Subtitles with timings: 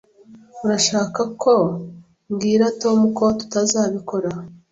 [0.63, 1.53] Urashaka ko
[2.29, 4.29] mbwira Tom ko tutazabikora?